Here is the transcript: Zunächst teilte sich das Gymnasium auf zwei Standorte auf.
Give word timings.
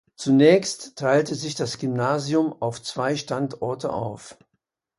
Zunächst 0.15 0.97
teilte 0.97 1.35
sich 1.35 1.53
das 1.53 1.77
Gymnasium 1.77 2.59
auf 2.59 2.81
zwei 2.81 3.15
Standorte 3.15 3.93
auf. 3.93 4.35